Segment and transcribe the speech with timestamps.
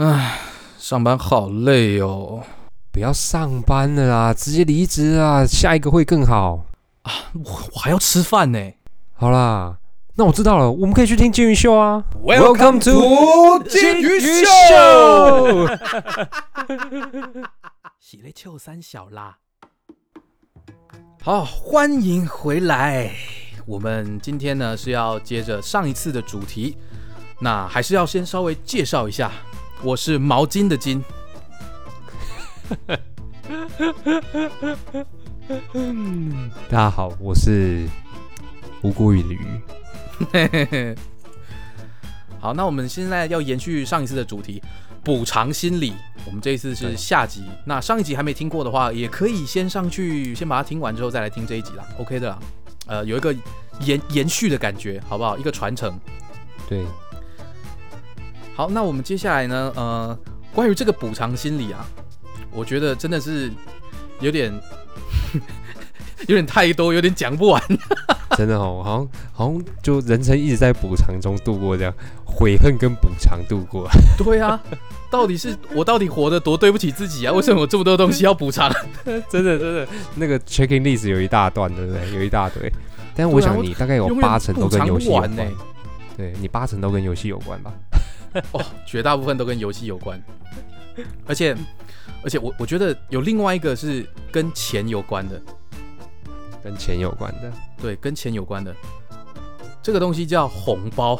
[0.00, 0.38] 唉，
[0.78, 2.44] 上班好累哦。
[2.92, 6.64] 不要上班了啦，直接离职啊，下一个会更好
[7.02, 7.12] 啊。
[7.34, 8.72] 我我还要吃饭呢。
[9.14, 9.76] 好啦，
[10.14, 12.04] 那我知道了，我们可以去听金鱼秀啊。
[12.22, 15.66] Welcome to 金鱼秀。
[17.98, 19.38] 喜嘞秋三小啦。
[21.20, 23.10] 好，欢迎回来。
[23.66, 26.76] 我们今天呢是要接着上一次的主题，
[27.40, 29.32] 那还是要先稍微介绍一下，
[29.82, 31.00] 我是毛巾的巾。
[36.68, 37.86] 大家好，我是
[38.82, 40.96] 无辜鱼的鱼。
[42.40, 44.60] 好，那我们现在要延续上一次的主题，
[45.04, 45.94] 补偿心理。
[46.26, 51.86] 我们这一次是下集，那上一集还没听过的话，也可以先上去，先把它听完之后再来听这一集啦。
[51.98, 52.38] OK 的啦，
[52.86, 53.32] 呃，有一个
[53.80, 55.38] 延延续的感觉，好不好？
[55.38, 55.98] 一个传承。
[56.68, 56.84] 对，
[58.58, 60.18] 好，那我们接下来呢，呃，
[60.52, 61.86] 关于这个补偿心理啊，
[62.50, 63.48] 我觉得真的是
[64.18, 64.52] 有点
[66.26, 67.62] 有点太多，有点讲不完。
[68.36, 73.88] 真的哦，好像好像就人生一直在补偿中度过，这样悔恨跟补偿度过。
[74.18, 74.60] 对啊，
[75.08, 77.32] 到底是我到底活得多对不起自己啊？
[77.32, 78.68] 为什么我这么多东西要补偿？
[79.30, 82.12] 真的真的，那个 checking list 有一大段，对不对？
[82.12, 82.68] 有一大堆。
[83.14, 85.44] 但是我想你大概有八成都跟游戏有关呢。
[86.16, 87.72] 对你八成都跟游戏有关吧？
[88.52, 90.22] 哦，绝大部分都跟游戏有关，
[91.26, 91.56] 而且
[92.22, 95.40] 而且我我觉得有另外一个是跟钱有关的，
[96.62, 97.52] 跟钱有关的。
[97.80, 98.74] 对，跟钱有关的，
[99.80, 101.18] 这个东西叫红包。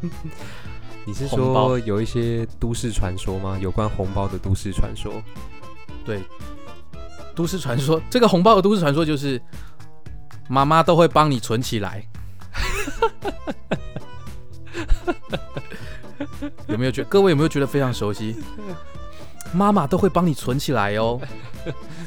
[1.04, 3.58] 你是说有一些都市传说吗？
[3.60, 5.12] 有关红包的都市传说？
[6.04, 6.22] 对，
[7.34, 9.40] 都市传说，这个红包的都市传说就是
[10.48, 12.02] 妈妈都会帮你存起来。
[16.68, 18.36] 有没有觉各位有没有觉得非常熟悉？
[19.52, 21.20] 妈妈都会帮你存起来哦。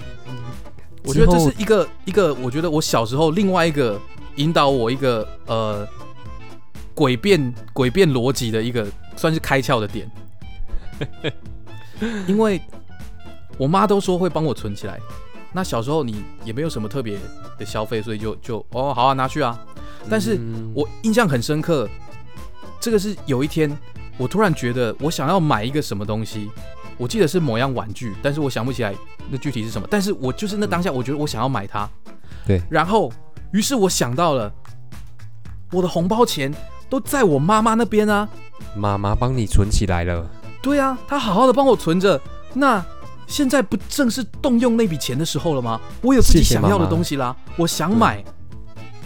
[1.04, 4.00] 我觉得这是一个一个，我觉得我小时候另外一个
[4.36, 5.88] 引导我一个呃
[6.96, 8.86] 诡辩诡辩逻辑的一个
[9.16, 10.08] 算是开窍的点，
[12.28, 12.62] 因为
[13.58, 15.00] 我妈都说会帮我存起来。
[15.54, 17.18] 那小时候你也没有什么特别
[17.58, 19.60] 的消费，所以就就哦好啊拿去啊。
[20.10, 21.90] 但是嗯我印象很深刻，
[22.82, 23.72] 这个是有一天
[24.18, 26.50] 我突然觉得我想要买一个什么东西，
[26.98, 28.94] 我记得是某样玩具，但是我想不起来
[29.30, 29.88] 那具体是什么。
[29.90, 31.88] 但是我就是那当下，我觉得我想要买它，
[32.46, 33.12] 对然后
[33.54, 34.52] 于是我想到了
[35.72, 36.54] 我的红包钱
[36.90, 38.28] 都在我妈妈那边啊，
[38.76, 40.30] 妈妈帮你存起来了。
[40.62, 42.20] 对啊，她好好的帮我存着，
[42.54, 42.84] 那
[43.28, 45.80] 现在不正是动用那笔钱的时候了吗？
[46.02, 48.24] 我有自己想要的东西啦，我想买，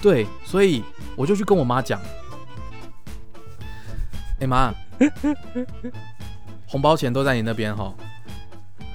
[0.02, 0.84] 对，所以
[1.16, 2.02] 我就去跟我妈讲，
[4.40, 4.74] 哎、妈，
[6.68, 7.94] 红包钱都在你那边哈，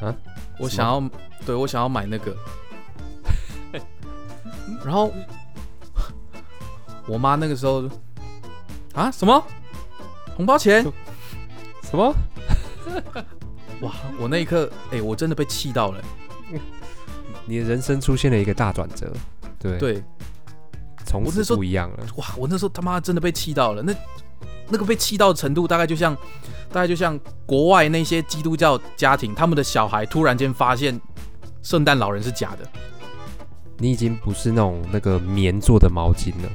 [0.01, 0.15] 啊？
[0.59, 1.11] 我想要，
[1.47, 2.37] 对我想要买那个，
[4.85, 5.13] 然后
[7.07, 7.89] 我妈那个时候
[8.95, 9.43] 啊什么
[10.37, 10.83] 红包钱？
[11.85, 12.15] 什么？
[13.81, 13.93] 哇！
[14.19, 16.05] 我那一刻，哎、我真的被气到了。
[17.47, 19.11] 你的人生出现了一个大转折，
[19.59, 20.05] 对，对，
[21.07, 22.07] 从此我那时候不一样了。
[22.17, 22.27] 哇！
[22.37, 23.83] 我那时候他妈真的被气到了。
[23.83, 23.95] 那
[24.71, 26.17] 那个被气到的程度，大概就像，
[26.73, 30.99] 大概就像国外那些基督教家庭，他们的小孩突然间发现
[31.63, 32.69] 圣诞老人是假的。
[33.79, 36.49] 你已经不是那种那个棉做的毛巾了，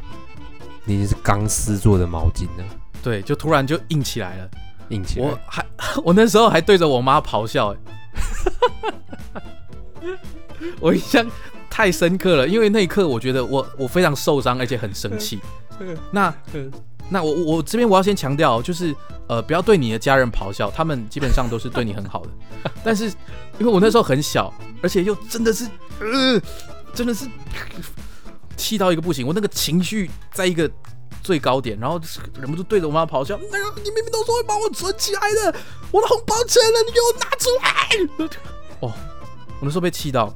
[0.84, 2.64] 你已经是钢丝做的毛巾了，
[3.04, 4.50] 对，就突然就硬起来了。
[4.90, 5.26] 硬起来。
[5.26, 5.66] 我还
[6.06, 7.78] 我那时候还对着我妈咆哮、哎
[10.80, 11.26] 我印象
[11.70, 15.40] 太深刻了，因为那一刻我觉得我我非常受伤，而且很生气。
[16.14, 16.34] 那
[17.10, 18.96] 那我我这边我要先强调，就是
[19.28, 22.30] 呃不要对你的家人咆哮，他们基本上都是对你很好的。
[22.84, 23.06] 但是
[23.60, 25.66] 因为我那时候很小，而且又真的是
[26.00, 26.42] 呃
[26.94, 27.28] 真的是
[28.58, 30.70] 气到一个不行，我那个情绪在一个
[31.22, 32.00] 最高点，然后
[32.40, 35.60] 忍不住对着我妈咆哮：“那个你明明都说会帮我存起来的，
[35.92, 38.30] 我的红包钱了，你给我拿出来！”
[38.82, 38.94] 哦，
[39.60, 40.34] 我那时候被气到，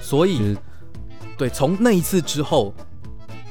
[0.00, 0.56] 所以就是
[1.36, 2.74] 对，从那一次之后，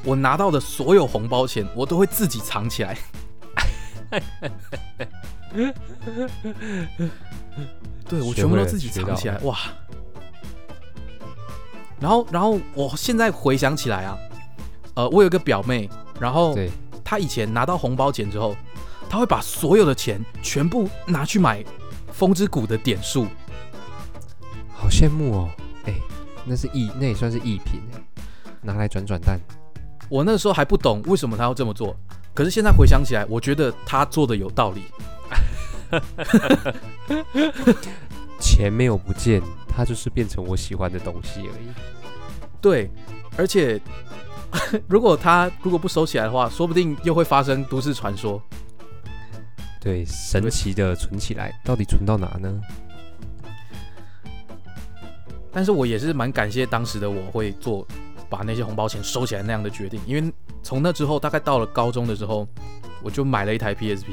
[0.03, 2.97] 我拿到的所有红包钱，我都会自己藏起来。
[8.07, 9.57] 对我全部都自己藏起来，哇！
[11.99, 14.17] 然后，然后我现在回想起来啊，
[14.93, 15.89] 呃，我有一个表妹，
[16.19, 16.55] 然后，
[17.03, 18.55] 她以前拿到红包钱之后，
[19.09, 21.65] 她会把所有的钱全部拿去买
[22.13, 23.27] 风之谷的点数。
[24.73, 25.49] 好羡慕哦。
[25.85, 25.93] 哎、
[26.45, 28.01] 那是艺，那也算是艺品哎，
[28.61, 29.37] 拿来转转蛋。
[30.09, 31.95] 我那时候还不懂为什么他要这么做，
[32.33, 34.83] 可是现在回想起来，我觉得他做的有道理。
[38.39, 41.67] 钱没有不见，它就是变成我喜欢的东西而已。
[42.61, 42.89] 对，
[43.37, 43.79] 而且
[44.87, 48.41] 如果他如果不收起来的话，说不定又会发生都市传说。
[49.79, 52.61] 对，神奇的存起来，到底存到哪呢？
[55.51, 57.87] 但是我也是蛮感谢当时的我会做
[58.29, 60.33] 把那些红包钱收起来那样的决定，因为
[60.63, 62.47] 从那之后，大概到了高中的时候，
[63.01, 64.05] 我就买了一台 PSP。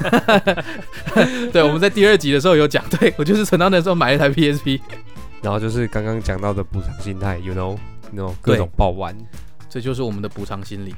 [1.52, 4.80] 对，我们在第二集的时候有讲，对我就是存到那时候买了一台 PSP，
[5.42, 7.76] 然后就是刚刚讲到的补偿心态，you know，
[8.10, 9.14] 那种各种爆玩，
[9.68, 10.94] 这就是我们的补偿心理。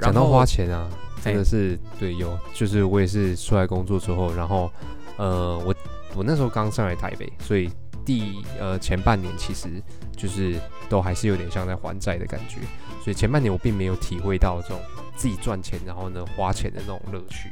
[0.00, 0.88] 讲到花钱啊，
[1.20, 4.70] 真的是对有，就是我也是出来工作之后，然后
[5.16, 5.74] 呃，我
[6.14, 7.68] 我那时候刚上来台北，所以
[8.10, 9.68] 第呃前半年其实
[10.16, 10.56] 就是
[10.88, 12.56] 都还是有点像在还债的感觉，
[13.04, 14.80] 所以前半年我并没有体会到这种
[15.14, 17.50] 自己赚钱然后呢花钱的那种乐趣，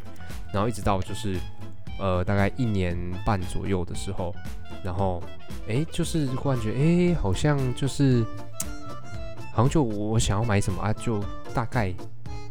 [0.53, 1.37] 然后一直到就是
[2.01, 4.35] 呃大概一年半左右的时候，
[4.83, 5.23] 然后
[5.69, 8.25] 哎就是忽然觉得哎好像就是
[9.53, 11.23] 好像就我想要买什么啊，就
[11.55, 11.95] 大概。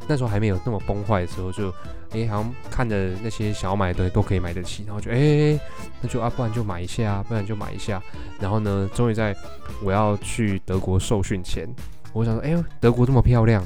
[0.07, 1.69] 那时候还没有那么崩坏的时候，就
[2.11, 5.59] 哎，好像看着那些想要买的东西都可以买得起，然后就哎，
[6.01, 8.01] 那就啊，不然就买一下，不然就买一下。
[8.39, 9.35] 然后呢，终于在
[9.83, 11.67] 我要去德国受训前，
[12.13, 13.65] 我想说，哎呦，德国这么漂亮，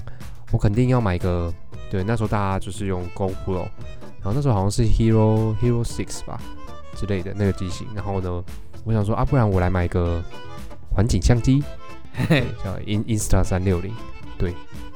[0.51, 1.53] 我肯定要买个。
[1.89, 3.67] 对，那时候大家就是用 GoPro，
[4.21, 6.39] 然后那时候好像是 Hero Hero Six 吧
[6.95, 7.85] 之类的那个机型。
[7.93, 8.41] 然后呢，
[8.85, 10.23] 我想说啊，不然我来买个
[10.89, 11.61] 环景相机，
[12.63, 13.93] 叫 In Insta 三六零，
[14.37, 14.53] 对。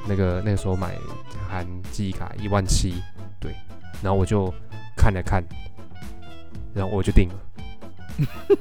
[0.08, 0.96] 那个那个时候买
[1.50, 3.02] 含记忆卡一万七，
[3.40, 3.56] 对，
[4.02, 4.54] 然后我就
[4.96, 5.44] 看了看，
[6.74, 7.36] 然后我就定了，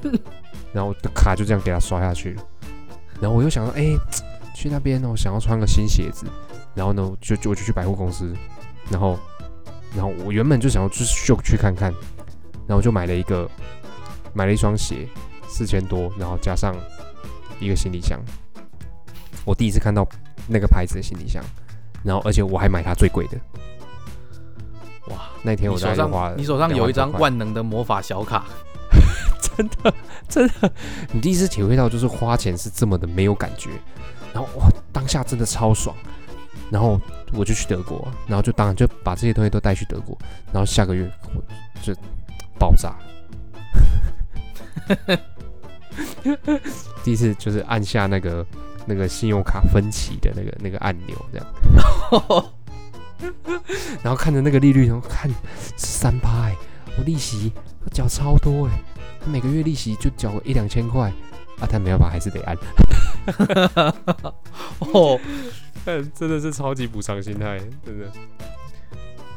[0.73, 2.33] 然后我的卡就这样给他刷下去。
[2.33, 2.43] 了，
[3.21, 3.95] 然后我又想到，哎，
[4.55, 6.25] 去那边哦，想要穿个新鞋子，
[6.73, 8.33] 然后呢，就就我就去百货公司，
[8.89, 9.19] 然后
[9.95, 11.93] 然后我原本就想要就是就去看看，
[12.67, 13.49] 然后就买了一个
[14.33, 15.07] 买了一双鞋，
[15.47, 16.75] 四千多，然后加上
[17.59, 18.19] 一个行李箱，
[19.45, 20.07] 我第一次看到。
[20.47, 21.43] 那个牌子的行李箱，
[22.03, 23.37] 然后而且我还买它最贵的，
[25.07, 25.29] 哇！
[25.43, 28.45] 那天我手上你手上有一张万能的魔法小卡，
[29.41, 29.93] 真 的
[30.27, 30.71] 真的，
[31.11, 33.71] 你第一次体会到就是花钱是这么的没有感觉，
[34.33, 35.95] 然后哇，当下真的超爽，
[36.69, 36.99] 然后
[37.33, 40.17] 我就去德国，然后就当然就把这些东西都带去德国，
[40.53, 41.43] 然后下个月我
[41.81, 41.93] 就
[42.59, 42.95] 爆炸，
[47.03, 48.45] 第一次就是按下那个。
[48.85, 51.47] 那个信用卡分期的那个那个按钮，这样，
[54.03, 55.29] 然后看着那个利率，然后看
[55.75, 56.51] 三趴，
[56.97, 57.51] 我利息
[57.91, 58.79] 缴超多哎，
[59.21, 61.11] 他每个月利息就缴一两千块。
[61.57, 62.57] 啊，他没办法还是得按，
[64.91, 65.17] 哦，
[65.85, 68.11] 真的是超级补偿心态，真的，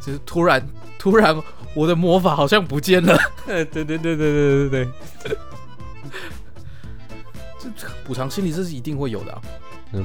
[0.01, 0.61] 就是突然
[0.99, 1.41] 突然
[1.75, 3.17] 我的魔法好像不见了，
[3.47, 4.89] 对对对对对对对。
[7.59, 7.69] 这
[8.05, 9.43] 补偿心理这是一定会有的啊，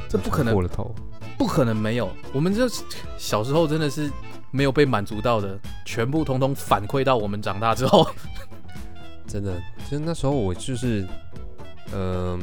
[0.09, 0.93] 这不可能过了头，
[1.37, 2.09] 不可能没有。
[2.33, 2.67] 我们这
[3.17, 4.09] 小时候真的是
[4.51, 8.07] 没有被满足到的，全部通通反馈到我们长大之后。
[9.27, 9.53] 真的，
[9.83, 11.07] 其实那时候我就是，
[11.93, 12.39] 嗯，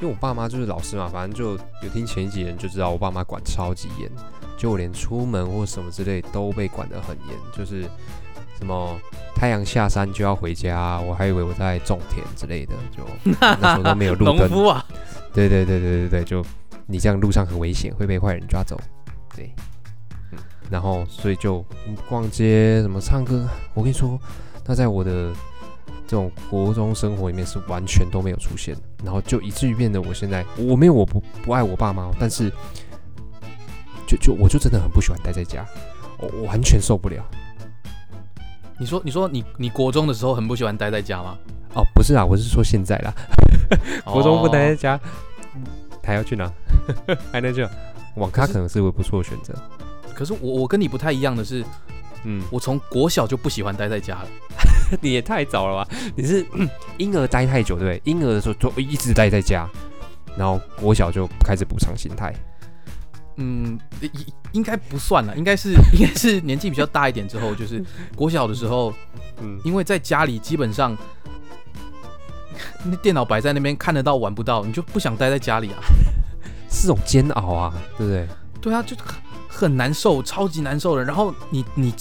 [0.00, 1.52] 因为我爸妈就是老师嘛，反正就
[1.82, 4.10] 有听前几人就知道我爸妈管超级严，
[4.56, 7.88] 就我连出门或什么之类都被管得很严，就是。
[8.58, 8.98] 什么
[9.34, 13.04] 太阳下山就要回家，我还以为我在种田之类的，就
[13.40, 14.36] 那时候都没有路灯。
[14.36, 14.84] 农夫啊！
[15.32, 16.44] 对对对对对对，就
[16.86, 18.80] 你这样路上很危险，会被坏人抓走。
[19.36, 19.52] 对，
[20.32, 20.38] 嗯，
[20.70, 21.64] 然后所以就
[22.08, 24.18] 逛街什么唱歌，我跟你说，
[24.64, 25.32] 那在我的
[26.06, 28.74] 这种国中生活里面是完全都没有出现。
[29.04, 32.50] 然后就以至于变得我现在我没有我不不爱我爸妈，但是
[34.06, 35.66] 就就我就真的很不喜欢待在家，
[36.18, 37.22] 我完全受不了。
[38.78, 41.36] 你说，你说你你国中的时候很不喜欢待在家吗？
[41.74, 43.14] 哦，不是啊，我是说现在啦。
[44.04, 45.00] 国中不待在家，
[46.02, 46.50] 还要去哪？
[47.32, 47.66] 还能去
[48.16, 49.54] 网咖，可能是个不错的选择。
[50.14, 51.64] 可是我我跟你不太一样的是，
[52.24, 54.28] 嗯，我从国小就不喜欢待在家了。
[55.00, 55.90] 你也太早了吧？
[56.14, 56.46] 你是
[56.98, 58.00] 婴儿待太久，对不对？
[58.04, 59.68] 婴儿的时候就一直待在家，
[60.36, 62.32] 然后国小就开始补偿心态。
[63.36, 64.10] 嗯，应
[64.52, 67.84] 应该不算了，应该是 应该是年纪比较大一点之后，就是
[68.16, 68.92] 国小的时候，
[69.42, 70.96] 嗯，因为在家里基本上，
[72.84, 75.78] 那电脑摆在那边看得到玩不到，你就不想待在家里啊，
[76.70, 78.26] 是种煎熬啊，对不对？
[78.62, 78.96] 对啊，就
[79.48, 81.04] 很难受，超级难受的。
[81.04, 81.94] 然后你你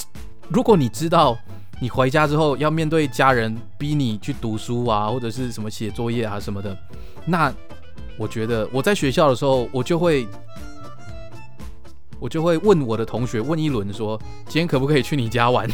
[0.47, 1.37] 如果你知道
[1.81, 6.77] 你回家之后要面对家人逼你去读书啊，或者是什么写作业啊什么的，
[7.25, 7.53] 那
[8.17, 10.25] 我觉得我在学校的时候我就会。
[12.19, 15.69] 我就会问我的同学问一轮，说今天可不可以去你家玩？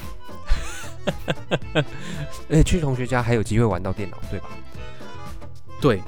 [2.50, 4.50] 哎，去同学家还有机会玩到电脑，对吧？
[5.82, 6.02] 对，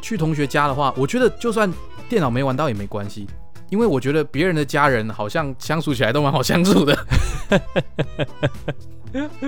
[0.00, 1.70] 去同学家的话，我觉得就算
[2.08, 3.26] 电脑没玩到也没关系，
[3.68, 7.06] 因为我觉得别人的家人好像相处起来都蛮好相处的。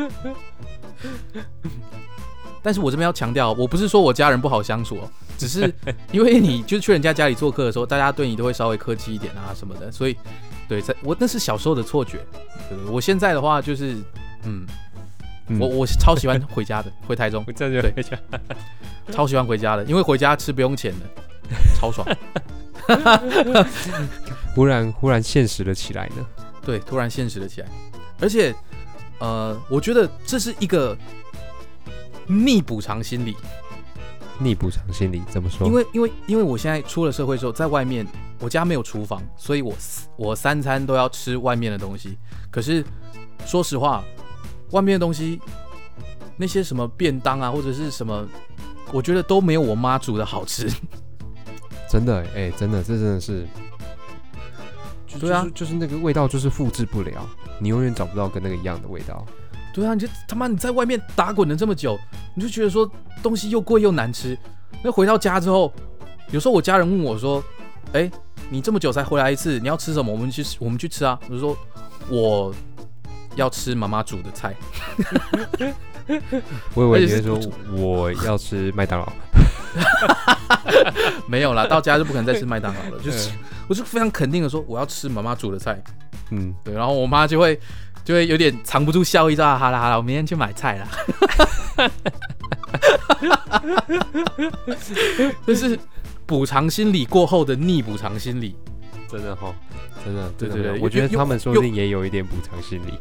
[2.62, 5.72] 但是我这边要强调，我不是说我家人不好相处哦，只是
[6.12, 10.16] 因为你就是去人家家里做客的时候，大家对你都会稍微客气一点啊什么的，所以
[10.68, 12.18] 对，在我那是小时候的错觉。
[12.68, 13.96] 对，我现在的话就是，
[14.44, 14.66] 嗯，
[15.58, 18.18] 我我超喜欢回家的， 回台中，对，回家，
[19.10, 21.06] 超喜欢回家的，因为回家吃不用钱的，
[21.78, 22.06] 超爽。
[24.54, 26.26] 忽然忽然现实了起来呢？
[26.64, 27.68] 对，突然现实了起来，
[28.20, 28.54] 而且。
[29.20, 30.94] 呃，我觉得这是一个
[32.26, 33.34] 逆补偿心理。
[34.38, 35.66] 逆补偿心理怎么说？
[35.66, 38.06] 因为因为因为我现在出了社会之后，在外面，
[38.40, 39.74] 我家没有厨房，所以我
[40.16, 42.18] 我三餐都要吃外面的东西。
[42.50, 42.84] 可是
[43.46, 44.04] 说实话，
[44.70, 45.40] 外面的东西
[46.36, 48.26] 那些什么便当啊，或者是什么，
[48.92, 50.68] 我觉得都没有我妈煮的好吃。
[51.88, 53.46] 真的，哎，真的，这真的是。
[55.20, 57.24] 对啊，就是那个味道，就是复制不了，
[57.60, 59.24] 你永远找不到跟那个一样的味道。
[59.74, 61.98] 对啊，你就他妈你在外面打滚了这么久，
[62.34, 62.88] 你就觉得说
[63.22, 64.38] 东西又贵又难吃。
[64.82, 65.72] 那回到家之后，
[66.30, 67.42] 有时候我家人问我说
[67.92, 68.08] ：“哎，
[68.48, 70.12] 你这么久才回来一次，你要吃什么？
[70.12, 71.58] 我们去我们去吃啊。”我就说
[72.08, 72.54] ：“我
[73.34, 74.54] 要吃妈妈煮的菜。”
[76.74, 77.40] 我以为你会说
[77.72, 79.12] 我要吃麦当劳。
[81.26, 83.02] 没有啦，到家就不可能再吃麦当劳了。
[83.02, 83.30] 就是，
[83.68, 85.82] 我就非常肯定的说，我要吃妈妈煮的菜。
[86.30, 86.74] 嗯，对。
[86.74, 87.58] 然后我妈就会，
[88.04, 90.88] 就会有点藏不住笑意，说：“好了好了，我明天去买菜了。
[95.46, 95.78] ”这是
[96.26, 98.56] 补偿心理过后的逆补偿心理，
[99.08, 99.54] 真的哈，
[100.04, 102.98] 真的，对对对，我觉得他们说不定也有一点补偿心理，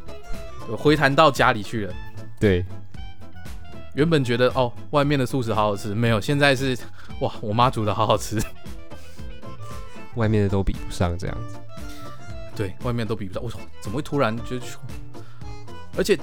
[0.76, 1.94] 回弹到家里去了。
[2.40, 2.66] 对。
[3.96, 6.76] 原本觉得哦，外面的素食好好吃，没有，现在是
[7.20, 8.42] 哇，我妈煮的好好吃，
[10.16, 11.58] 外面的都比不上这样子。
[12.56, 13.44] 对，外面都比不上。
[13.44, 14.58] 我操怎么会突然就？
[15.98, 16.18] 而且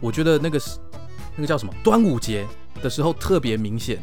[0.00, 0.78] 我觉得那个是
[1.34, 2.46] 那个叫什么端午节
[2.82, 4.02] 的时候特别明显。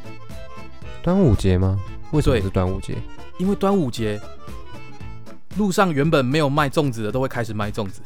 [1.03, 1.79] 端午节吗？
[2.11, 2.95] 为什么是端午节？
[3.37, 4.19] 因为端午节
[5.57, 8.01] 路上原本没有卖粽子的，都会开始卖粽子。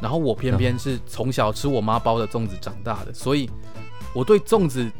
[0.00, 3.50] 然后我偏偏是从小吃我妈包的粽子长大的，所以
[4.14, 4.90] 我对粽子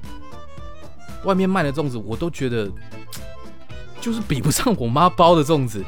[1.24, 2.70] 外面卖的粽子，我都觉得
[4.00, 5.84] 就是比不上我妈包的粽子。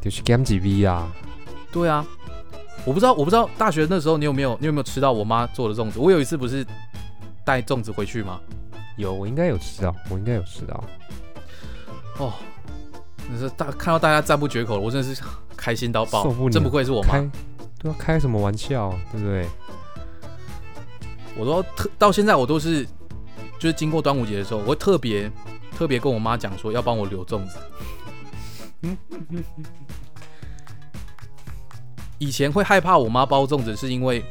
[0.00, 1.10] 就是 Game TV 啊？
[1.72, 2.04] 对啊，
[2.84, 5.98] 我不知道，我不知道大学那时候你有没有，你有没有吃到我妈做的粽子？
[5.98, 6.66] 我有一次不是
[7.44, 8.40] 带粽子回去吗？
[8.96, 10.82] 有，我应该有吃到，我应该有吃到。
[12.18, 12.32] 哦，
[13.30, 15.22] 那是大看到大家赞不绝口了，我真的是
[15.56, 17.18] 开心到爆，真不愧是我妈。
[17.78, 19.46] 都要开什么玩笑，对不对？
[21.38, 22.84] 我都特到现在，我都是
[23.58, 25.30] 就是经过端午节的时候，我会特别
[25.78, 27.56] 特别跟我妈讲说要帮我留粽子。
[32.18, 34.24] 以前会害怕我妈包粽子，是因为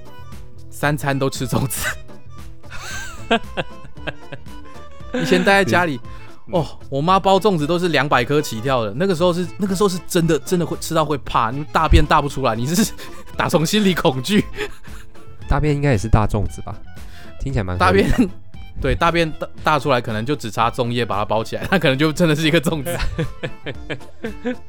[0.70, 1.88] 三餐都吃粽子。
[5.14, 6.00] 以前待在家里，
[6.52, 8.94] 哦，我妈包粽子都是两百颗起跳的。
[8.94, 12.94] 那个时候是那个时候是真的真的会吃到会怕，你大便大不出来，你是。
[13.38, 14.44] 打从心里恐惧，
[15.48, 16.76] 大便应该也是大粽子吧？
[17.40, 18.06] 听起来蛮大便，
[18.82, 22.98] 对，大便大大出来，可能就只差粽叶把它包起来， 它可能就真的是一个粽子。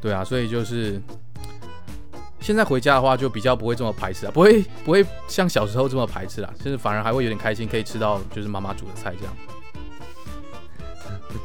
[0.00, 1.00] 对啊，所以就是
[2.40, 9.36] 现在回家的话，就比较不会这么排斥啊，不会不会像小时候这么排斥啦，甚至反而还会有点开心，可以吃到就是妈妈煮的菜这样。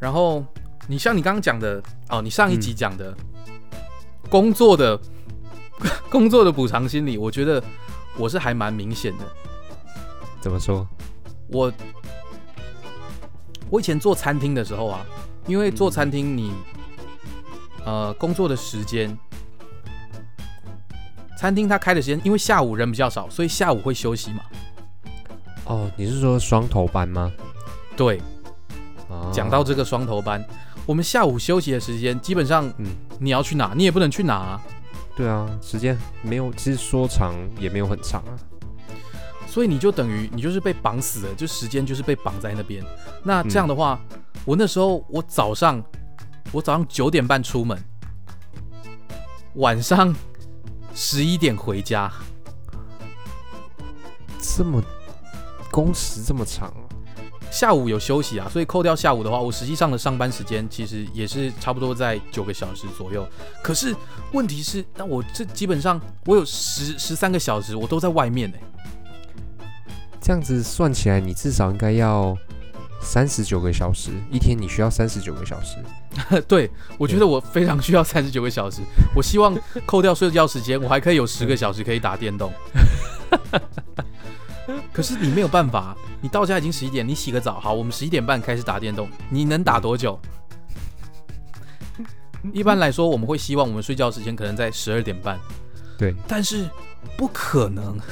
[0.00, 0.44] 然后。
[0.88, 3.12] 你像你刚刚讲的哦，你上一集讲的
[4.30, 4.96] 工作的
[6.10, 7.62] 工作的补偿心理，我觉得
[8.16, 9.24] 我是还蛮明显的。
[10.40, 10.86] 怎么说？
[11.48, 11.72] 我
[13.70, 15.04] 我以前做餐厅的时候啊，
[15.46, 16.52] 因为做餐厅你
[17.84, 19.16] 呃工作的时间，
[21.38, 24.40] 餐厅它开的时间，因为下午人比较少，所以下午会休息嘛。
[25.66, 27.32] 哦，你是说双头班吗？
[27.96, 28.20] 对。
[29.32, 30.44] 讲到这个双头班。
[30.84, 32.86] 我们下午休息的时间，基本上，嗯，
[33.18, 34.62] 你要去哪，你也不能去哪啊。
[35.16, 38.36] 对啊，时间没有，其实说长也没有很长啊。
[39.48, 42.84] 所以你就等于你就是被绑死了，就时间就是被绑在那边。
[43.24, 43.98] 那这样的话，
[44.44, 45.82] 我那时候我早上
[46.52, 47.82] 我早上九点半出门，
[49.54, 50.14] 晚上
[50.94, 52.12] 十一点回家，
[54.38, 54.82] 这么
[55.70, 56.85] 工时这么长啊？
[57.56, 63.26] 下午有休息啊，所以扣掉下午的话，我实际上的上班时间其实也是差不多在九个小时左右。
[63.62, 63.96] 可是
[64.34, 68.58] 问题是，那我这基本上我有十十三个小时我都在外面呢。
[70.20, 72.36] 这样子算起来，你至少应该要
[73.00, 75.78] 三十九个小时一天，你需要三十九个小时。
[76.46, 78.82] 对，我觉得我非常需要三十九个小时。
[79.14, 82.52] 我希望扣掉睡觉时间，我还可以有十个小时可以打电动。
[84.92, 90.18] 可是你没有办法，你到家已经十一点，你洗个澡，好，我们十一点半开始打电动，你能打多久？
[92.52, 95.38] 一般来说，我们会希望我们睡觉时间可能在十二点半。
[95.98, 96.68] 对，但是
[97.16, 97.98] 不可能。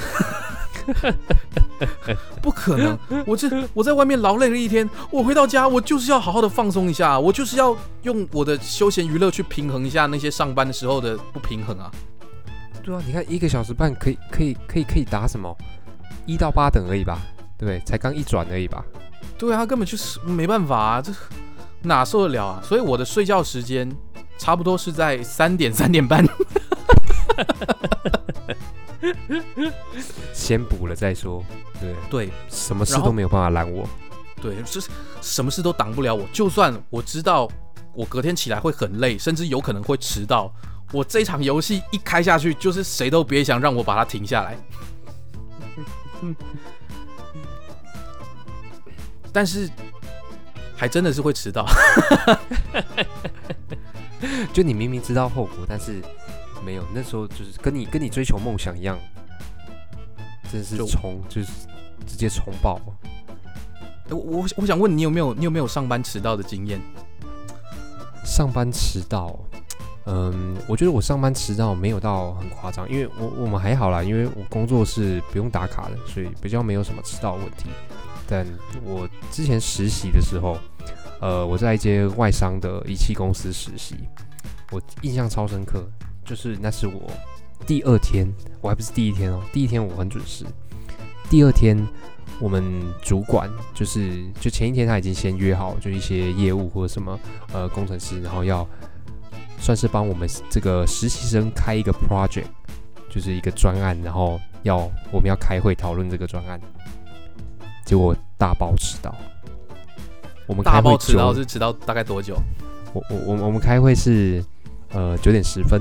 [2.42, 2.98] 不可能！
[3.26, 11.90] 我这我在外面劳累了一天，我回到家，我就是要好好的放松一下，我就是要用我的休闲娱乐去平衡一下那些上班的时候的不平衡啊。
[12.82, 15.56] 对啊，你看一个小时半可以可以可以可以打什么？
[16.26, 17.20] 一到八等而已吧，
[17.58, 17.80] 对不对？
[17.86, 18.84] 才刚一转而已吧。
[19.38, 21.12] 对啊，根本就是没办法啊，这
[21.82, 22.62] 哪受得了啊？
[22.62, 23.90] 所以我的睡觉时间
[24.38, 26.24] 差不多是在三点三点半。
[30.32, 31.44] 先补了再说，
[31.80, 33.86] 对对，什么事都没有办法拦我，
[34.40, 34.88] 对，就是
[35.20, 36.26] 什么事都挡不了我。
[36.32, 37.46] 就算我知道
[37.92, 40.50] 我隔天起来会很累，甚至有可能会迟到，
[40.92, 44.56] 我这场游戏一开下去，就是谁都别想让我把它停下来。
[49.32, 49.68] 但是
[50.76, 51.66] 还真的是会迟到，
[54.52, 56.02] 就你明明知道后果，但是。
[56.64, 58.98] 没有，那时候就是跟你跟你追求梦想一样，
[60.50, 61.48] 真是冲，就是
[62.06, 62.80] 直接冲爆。
[64.08, 66.80] 我我我想问你有没有你有没有上班迟到的经验？
[68.24, 69.38] 上班迟到，
[70.06, 77.70] 嗯，我觉得我上班迟到没有到很夸张，因为我我们还好啦，因为我工作是不用打卡的，所以比较没有什么迟到问题。
[78.26, 78.46] 但
[78.84, 80.58] 我之前实习的时候，
[81.20, 83.96] 呃，我在一间外商的仪器公司实习，
[84.70, 85.84] 我印象超深刻。
[86.24, 87.10] 就是那是我
[87.66, 88.26] 第二天，
[88.62, 89.42] 我还不是第一天哦。
[89.52, 90.46] 第一天我很准时，
[91.28, 91.86] 第二天
[92.40, 92.64] 我们
[93.02, 97.20] 主管就是就前一天他已经先约好，就一些业务或者什么
[97.52, 98.66] 呃工程师，然后要
[99.64, 102.44] 算是帮我们这个实习生开一个 project，
[103.08, 104.76] 就是一个专案，然后要
[105.10, 106.60] 我们要开会讨论这个专案，
[107.86, 109.14] 结果大爆迟到。
[110.46, 112.36] 我们大爆迟到是迟到大概多久？
[112.92, 114.44] 我我我我们开会是
[114.92, 115.80] 呃九点十分。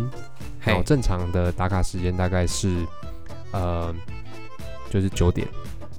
[0.65, 2.87] 然后正常的打卡时间大概是，
[3.51, 3.93] 呃，
[4.89, 5.45] 就是九点。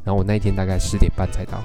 [0.02, 1.62] 然后我那一天大概十点半才到。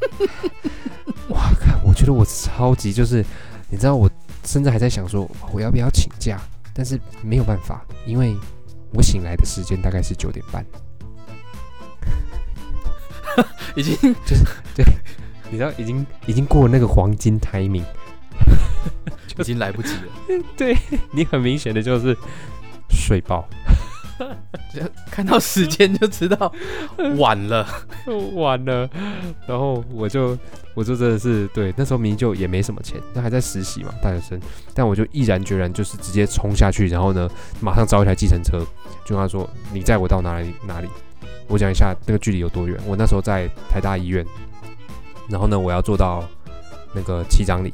[1.32, 3.24] 哇，看，我觉得我超级就是，
[3.70, 4.10] 你知道，我
[4.46, 6.40] 甚至还在想说，我要不要请假？
[6.72, 8.34] 但是没有办法，因为
[8.92, 10.64] 我醒来的时间大概是九点半。
[13.74, 14.84] 已经就是对，
[15.50, 17.84] 你知道，已经已经过了那个黄金 timing。
[19.38, 20.42] 已经来不及了。
[20.56, 20.74] 对
[21.10, 22.16] 你很明显的就是
[22.88, 23.46] 睡爆，
[25.10, 26.52] 看到时间就知道
[27.18, 27.66] 晚了，
[28.34, 28.88] 晚了。
[29.46, 30.36] 然后我就
[30.74, 34.40] 我就真的是对，那时候明明就也没什么钱，那还在实习嘛，大学生。
[34.74, 37.28] 但我就毅然决然就是直接冲下去，然后呢，
[37.60, 38.58] 马上招一台计程车，
[39.04, 40.88] 就跟他说：“你载我到哪里哪里？”
[41.48, 42.78] 我讲一下那个距离有多远。
[42.86, 44.26] 我那时候在台大医院，
[45.28, 46.24] 然后呢，我要坐到
[46.94, 47.72] 那个七张里。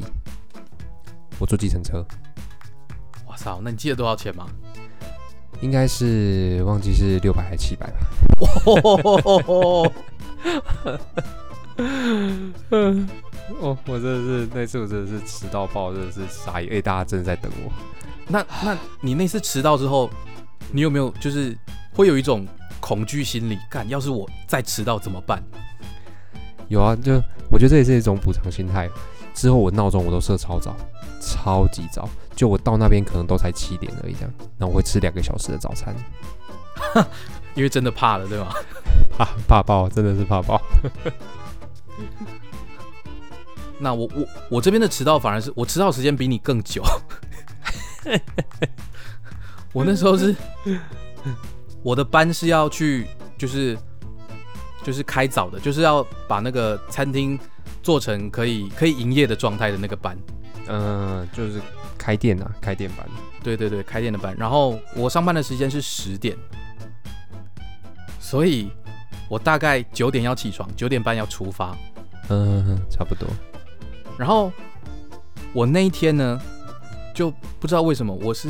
[1.38, 2.06] 我坐计程车，
[3.26, 3.60] 哇操！
[3.64, 4.46] 那你记得多少钱吗？
[5.62, 7.96] 应该是忘记是六百还是七百吧。
[13.60, 16.70] 哦，我真的是那次我真的是迟到爆，真的是傻眼！
[16.74, 17.72] 哎，大家真的在等我。
[18.28, 20.10] 那那你那次迟到之后，
[20.70, 21.56] 你有没有就是
[21.94, 22.46] 会有一种
[22.80, 23.58] 恐惧心理？
[23.70, 25.42] 干，要是我再迟到怎么办？
[26.68, 27.14] 有啊，就
[27.50, 28.90] 我觉得这也是一种补偿心态。
[29.34, 30.76] 之后我闹钟我都设超早。
[31.20, 35.94] 超级早，就我到那边可能都才七点而已，这样，那我会吃两个小时的早餐，
[37.54, 38.48] 因为真的怕了，对吗？
[39.16, 40.60] 怕 怕爆，真的是怕爆。
[43.78, 46.82] 那我我我这边的迟到反而是我迟到时间比你更久，
[49.72, 50.34] 我那时候是
[51.82, 53.76] 我的班是要去，就是
[54.84, 57.38] 就是开早的，就是要把那个餐厅
[57.82, 60.16] 做成可以可以营业的状态的那个班。
[60.68, 61.60] 嗯，就是
[62.02, 63.06] 开店啊，开店班。
[63.44, 64.34] 对对对，开店的班。
[64.36, 66.36] 然后我上班的时间是十点，
[68.18, 68.68] 所以
[69.28, 71.76] 我大概九点要起床，九点半要出发。
[72.28, 73.28] 嗯，差不多。
[74.18, 74.50] 然后
[75.52, 76.40] 我那一天呢，
[77.14, 78.48] 就不知道为什么我是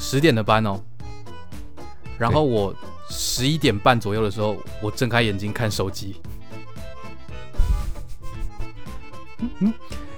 [0.00, 0.80] 十点的班哦。
[2.18, 2.74] 然后我
[3.08, 6.20] 十一点半左右的时候，我睁开眼睛看手机。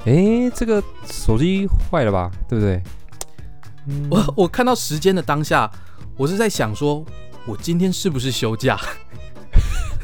[0.07, 2.31] 哎，这个手机坏了吧？
[2.49, 2.83] 对不对？
[4.11, 5.71] 我我看到时间的当下，
[6.17, 7.05] 我是在想说，
[7.47, 8.79] 我今天是不是休假？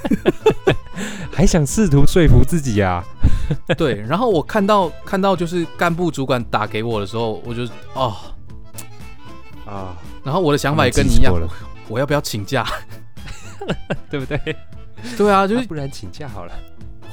[1.33, 3.05] 还想试图说服自己啊？
[3.77, 4.01] 对。
[4.03, 8.17] 然后我看到看到就是干部主管打给我的时候，我就哦
[9.67, 9.97] 啊。
[10.25, 11.33] 然后我的想法也跟你一样，
[11.89, 12.67] 我要不要请假？
[14.11, 14.57] 对不对？
[15.17, 16.53] 对啊，就是不然请假好了。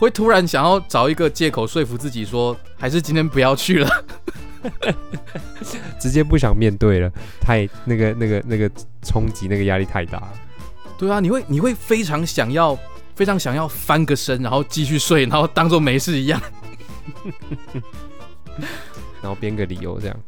[0.04, 3.90] 会突然想要找一个借口说服自己，说还是今天不要去了，
[6.00, 8.70] 直接不想面对了，太那个那个那个
[9.02, 10.22] 冲击，那个压力太大。
[10.98, 12.78] 对啊，你会你会非常想要，
[13.16, 16.42] 非常想要翻个身，然后继续睡，然后当做没事一样，
[19.22, 20.20] 然后编个理由这样。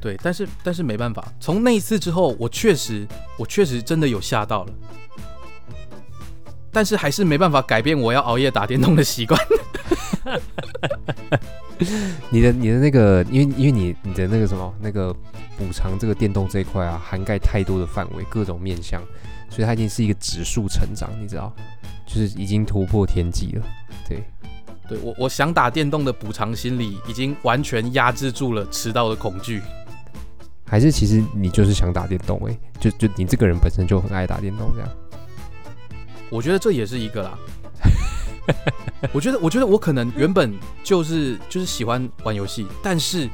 [0.00, 4.72] 对，但是但是没办法，从那一次之后，我确实我确实真的有吓到了。
[6.70, 9.40] 但是还是没办法改变我要熬夜打电动的习惯。
[12.30, 15.14] 你的你的那个，因为因为你你的那个什么那个
[15.56, 19.00] 补偿这个电动这一块啊，涵盖太多的范围，各种面向，
[19.48, 21.54] 所以它已经是一个指数成长，你知道，
[22.04, 23.64] 就是已经突破天际了。
[24.08, 24.24] 对，
[24.88, 29.62] 对我我想打电动的补偿心理，已经完全压制住了迟到的恐惧。
[30.66, 34.88] 还是其实你就是想打电动哎，就就你这个人本身就很爱打电动这样。
[36.30, 37.38] 我觉得这也是一个啦。
[39.12, 43.28] 我觉得，我觉得我可能原本就是就是喜欢玩游戏，但是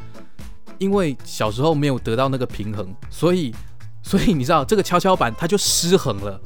[0.78, 3.54] 因为小时候没有得到那个平衡，所以
[4.02, 6.40] 所以你知道这个跷跷板它就失衡了，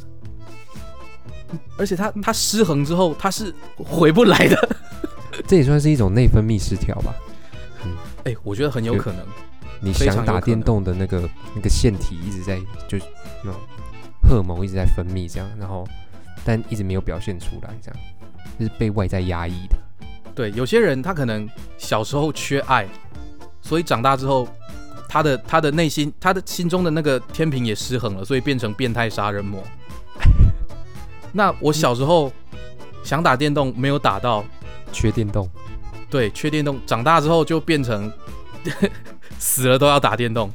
[1.78, 4.76] 而且它它失衡之后它是回不来的。
[5.46, 7.14] 这也算是一种内分泌失调吧？
[7.84, 9.26] 嗯，哎，我觉得很有可能。
[9.80, 12.98] 你想打电动的那个那个腺体一直在就
[13.42, 13.60] 那种
[14.22, 15.88] 荷尔蒙一直在分泌，这样，然后。
[16.48, 18.00] 但一直没有表现出来，这样
[18.58, 19.76] 就是被外在压抑的。
[20.34, 22.88] 对，有些人他可能小时候缺爱，
[23.60, 24.48] 所以长大之后，
[25.10, 29.62] 他的他的内心，他的心中的那个天平也失衡了，所以变成变态杀人魔。
[31.32, 32.32] 那我小时候
[33.04, 34.42] 想打电动，没有打到，
[34.90, 35.46] 缺电动。
[36.08, 36.80] 对，缺电动。
[36.86, 38.10] 长大之后就变成
[39.38, 40.50] 死了都要打电动。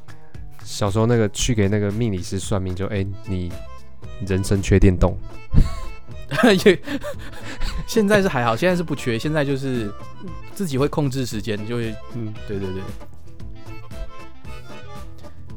[0.63, 3.51] 小时候那个去给那个命理师算命，就哎，你
[4.27, 5.17] 人生缺电动。
[6.65, 6.79] 也
[7.85, 9.93] 现在是还好，现在是不缺，现在就是
[10.55, 12.81] 自己会控制时间，就会嗯，对对对。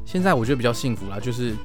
[0.05, 1.55] 现在我觉得比较幸福啦，就是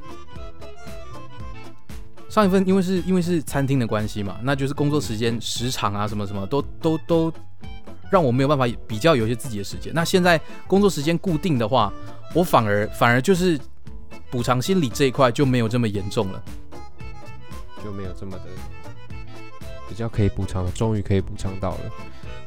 [2.28, 7.32] 上一份因为是因为是餐厅的关系嘛，那就是工作时间时长啊什么什么都都都
[8.10, 9.92] 让我没有办法比较有一些自己的时间。
[9.94, 11.92] 那现在工作时间固定的话，
[12.34, 13.60] 我反而反而就是
[14.30, 16.42] 补偿心理这一块就没有这么严重了，
[17.82, 18.44] 就没有这么的。
[19.88, 21.80] 比较可以补偿，终于可以补偿到了。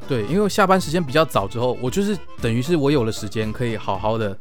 [0.07, 4.35] 对，因为下班时间比较早之后，我就是等于是我有了时间，可以好好的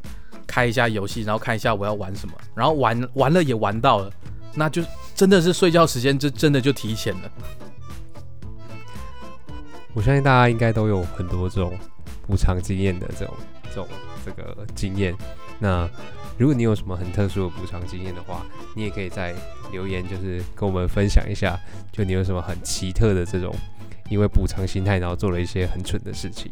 [0.46, 4.10] 开一下游戏，然后看一下我要玩什么，然后玩玩了也玩到了，
[4.54, 4.82] 那就
[5.14, 7.30] 真的是睡觉时间就真的就提前了。
[9.92, 11.72] 我相信大家应该都有很多这种
[12.26, 13.34] 补偿经验的这种
[13.68, 13.88] 这种
[14.24, 15.14] 这个经验。
[15.58, 15.88] 那
[16.36, 18.44] 如果你有什么很特殊的补偿经验的话，
[18.74, 19.34] 你也可以在
[19.70, 21.58] 留言，就是跟我们分享一下，
[21.92, 23.54] 就你有什么很奇特的这种，
[24.10, 26.50] 因为补偿心态，然后做了一些很蠢的事情。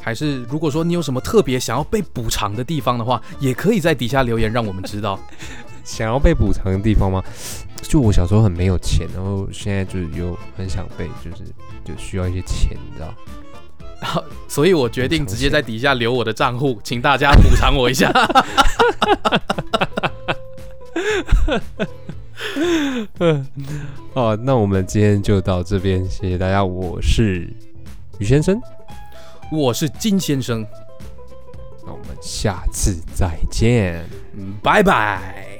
[0.00, 5.18] 还是如果说你有什么特别想要被补偿的地方的话，也可以在底下留言，让我们知道。
[5.84, 7.22] 想要被补偿的地方吗？
[7.82, 11.44] 就我小时候很没有钱，然后现在就是有很想被，就是
[11.84, 13.14] 就需要一些钱，你知道。
[14.48, 18.12] 所以，我决定直接在底下留我的账户，请大家补偿我一下。
[24.14, 26.64] 好，那我们今天就到这边，谢谢大家。
[26.64, 27.48] 我是
[28.18, 28.60] 于先生，
[29.50, 30.66] 我是金先生，
[31.84, 34.04] 那我们下次再见，
[34.62, 35.55] 拜拜。